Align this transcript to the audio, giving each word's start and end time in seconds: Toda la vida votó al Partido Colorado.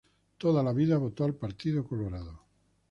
Toda 0.39 0.63
la 0.63 0.73
vida 0.73 0.97
votó 0.97 1.25
al 1.25 1.35
Partido 1.35 1.85
Colorado. 1.87 2.41